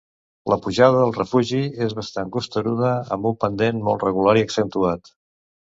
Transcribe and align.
La 0.51 0.55
pujada 0.61 1.03
al 1.07 1.13
refugi 1.17 1.59
és 1.89 1.93
bastant 1.99 2.33
costeruda 2.37 2.95
amb 3.19 3.31
un 3.33 3.39
pendent 3.47 3.85
molt 3.91 4.09
regular 4.09 4.37
i 4.43 4.47
accentuat. 4.51 5.17